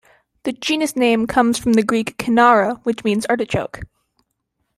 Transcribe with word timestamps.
The 0.45 0.51
genus 0.53 0.95
name 0.95 1.27
comes 1.27 1.59
from 1.59 1.73
the 1.73 1.83
Greek 1.83 2.17
"kynara", 2.17 2.79
which 2.83 3.03
means 3.03 3.27
"artichoke". 3.27 3.81